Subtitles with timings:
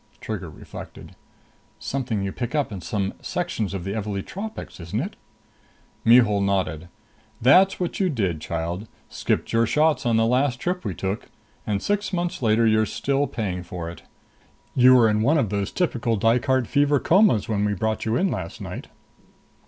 [0.19, 1.15] Trigger reflected.
[1.77, 5.15] "Something you pick up in some sections of the Evalee tropics, isn't it?"
[6.03, 6.87] Mihul nodded.
[7.39, 8.87] "That's what you did, child!
[9.09, 11.29] Skipped your shots on the last trip we took
[11.67, 14.01] and six months later you're still paying for it.
[14.73, 18.31] You were in one of those typical Dykart fever comas when we brought you in
[18.31, 18.87] last night."